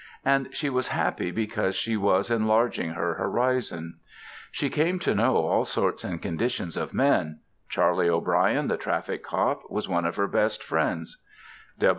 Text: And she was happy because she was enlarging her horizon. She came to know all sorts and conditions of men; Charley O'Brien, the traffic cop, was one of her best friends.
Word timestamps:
And 0.25 0.47
she 0.51 0.67
was 0.67 0.87
happy 0.87 1.29
because 1.29 1.75
she 1.75 1.95
was 1.95 2.31
enlarging 2.31 2.93
her 2.93 3.13
horizon. 3.13 3.99
She 4.51 4.67
came 4.67 4.97
to 4.97 5.13
know 5.13 5.35
all 5.37 5.63
sorts 5.63 6.03
and 6.03 6.19
conditions 6.19 6.75
of 6.75 6.91
men; 6.91 7.41
Charley 7.69 8.09
O'Brien, 8.09 8.67
the 8.67 8.77
traffic 8.77 9.23
cop, 9.23 9.69
was 9.69 9.87
one 9.87 10.05
of 10.05 10.15
her 10.15 10.27
best 10.27 10.63
friends. 10.63 11.21